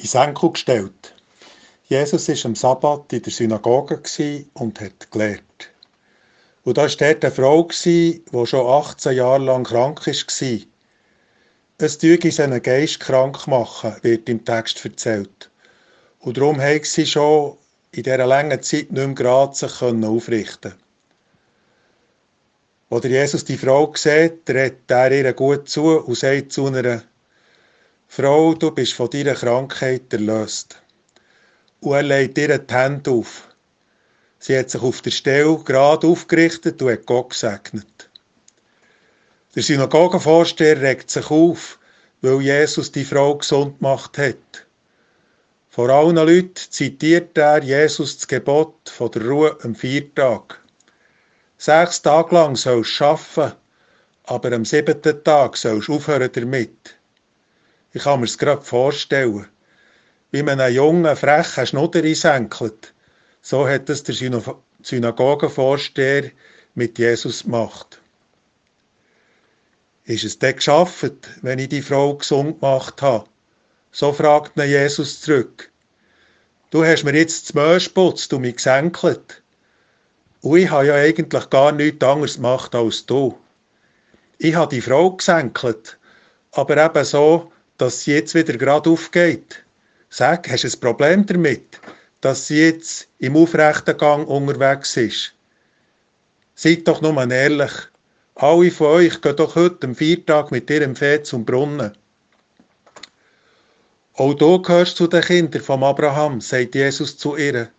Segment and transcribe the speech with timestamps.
[0.00, 1.14] in Senkel gestellt.
[1.84, 4.00] Jesus war am Sabbat in der Synagoge
[4.54, 5.42] und hat gelehrt.
[6.62, 10.58] Und da war dort eine Frau, die schon 18 Jahre lang krank war.
[11.78, 15.50] Es tue seinen Geist krank machen, wird im Text erzählt.
[16.20, 17.56] Und darum hat sie schon
[17.92, 20.74] in dieser langen Zeit nicht mehr sich aufrichten
[22.90, 27.02] Als Jesus die Frau sieht, redet er ihr gut zu und sagt zu einer
[28.12, 30.82] Frau, du bist von deiner Krankheit erlöst.
[31.78, 33.46] Und er legt ihr die Hände auf.
[34.40, 38.10] Sie hat sich auf der Stelle gerade aufgerichtet und hat Gott gesegnet.
[39.54, 41.78] Der Synagogenvorsteher regt sich auf,
[42.20, 44.66] weil Jesus die Frau gesund gemacht hat.
[45.68, 50.60] Vor allen Leuten zitiert er Jesus das Gebot von der Ruhe am Viertag.
[51.58, 53.56] Sechs Tage lang sollst du arbeiten,
[54.24, 56.99] aber am siebten Tag sollst du aufhören damit.
[57.92, 59.46] Ich kann mir es gerade vorstellen.
[60.30, 62.94] Wie man einen jungen, frechen Schnudder einsenkelt.
[63.42, 64.14] So hat es der
[64.82, 66.30] Synagogenvorsteher
[66.74, 68.00] mit Jesus gemacht.
[70.04, 73.28] Ist es denn geschafft, wenn ich die Frau gesund gemacht habe?
[73.92, 75.70] So fragt ihn Jesus zurück.
[76.70, 79.42] Du hast mir jetzt das Mehl gesputzt und mich gesenkelt.
[80.42, 83.36] Und ich habe ja eigentlich gar nichts anderes gemacht als du.
[84.38, 85.98] Ich habe die Frau gesenkelt,
[86.52, 89.64] aber eben so, dass sie jetzt wieder gerade aufgeht.
[90.10, 91.80] Sag, hast du ein Problem damit,
[92.20, 95.32] dass sie jetzt im aufrechten Gang unterwegs ist?
[96.54, 97.72] Seid doch nur ehrlich.
[98.34, 101.92] Alle von euch gehen doch heute am Viertag mit ihrem Pferd zum Brunnen.
[104.14, 107.70] Auch du gehörst zu den Kindern von Abraham, sagt Jesus zu ihr.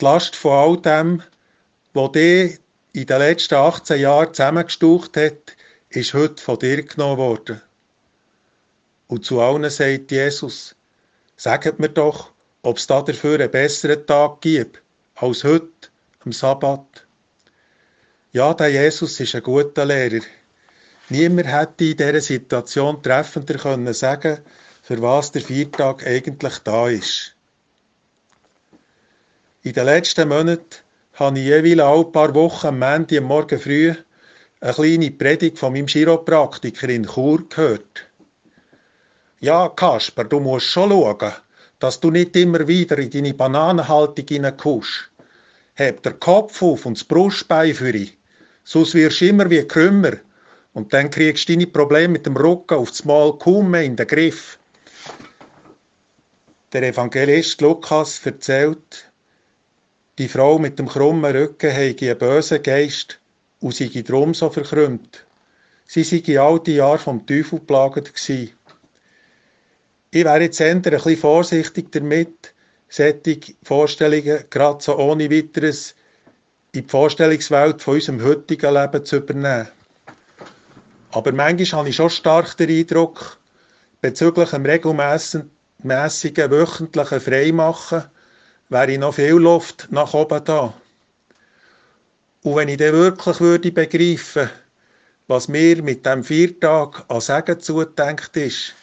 [0.00, 1.22] Die Last von all dem,
[1.94, 2.58] was dich
[2.92, 5.56] in den letzten 18 Jahren zusammengestaucht hat,
[5.88, 7.62] ist heute von dir genommen worden.
[9.08, 10.76] Und zu allen sagt Jesus,
[11.36, 12.30] sagt mir doch,
[12.62, 14.82] ob es da dafür einen besseren Tag gibt,
[15.14, 15.88] als heute,
[16.24, 17.06] am Sabbat.
[18.32, 20.24] Ja, der Jesus ist ein guter Lehrer.
[21.08, 24.40] Niemand hätte in dieser Situation treffender können sagen
[24.82, 27.34] für was der Viertag eigentlich da ist.
[29.62, 30.64] In den letzten Monaten
[31.14, 33.94] habe ich jeweils alle paar Wochen am Montag am Morgen früh
[34.60, 38.07] eine kleine Predigt von meinem Chiropraktiker in Chur gehört.
[39.40, 41.32] Ja, Kasper, du musst schon schauen,
[41.78, 45.10] dass du nicht immer wieder in deine Bananenhaltung hineinkommst.
[45.74, 48.18] Heb den Kopf auf und das Brustbein für dich.
[48.64, 50.14] Sonst wirst du immer wie Krümmer.
[50.72, 53.94] Und dann kriegst du deine Probleme mit dem Rücken auf das Mal kaum mehr in
[53.94, 54.58] den Griff.
[56.72, 59.08] Der Evangelist Lukas erzählt,
[60.18, 63.20] die Frau mit dem krummen Rücken habe einen bösen Geist
[63.60, 65.24] und sei drum so verkrümmt.
[65.86, 68.57] Sie sei all die Jahre vom Teufel geplagt gewesen.
[70.10, 72.54] Ich wäre jetzt eher ein bisschen vorsichtig damit,
[72.88, 75.94] solche Vorstellungen gerade so ohne weiteres
[76.72, 79.68] in die Vorstellungswelt von unserem heutigen Leben zu übernehmen.
[81.10, 83.38] Aber manchmal habe ich schon stark den Eindruck,
[84.00, 88.04] bezüglich dem regelmäßigen wöchentlichen Freimachen
[88.70, 90.72] wäre noch viel Luft nach oben da.
[92.42, 94.48] Und wenn ich dann wirklich würde begreifen,
[95.26, 98.74] was mir mit dem Viertag an Segen zudenkt ist,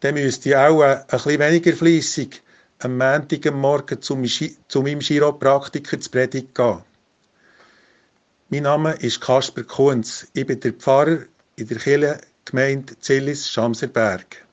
[0.00, 2.42] dann müsste ich auch ein, bisschen weniger fleissig
[2.78, 6.82] am Montag Morgen zu, meinem Chiropraktiker zu Predigt gehen.
[8.48, 10.26] Mein Name ist Kasper Kunz.
[10.32, 11.18] Ich bin der Pfarrer
[11.56, 14.44] in der Kirche Gemeinde Zillis-Schamserberg.